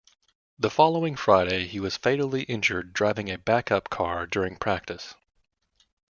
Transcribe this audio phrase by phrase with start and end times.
[0.57, 5.13] The following Friday he was fatally injured driving a back-up car during practice.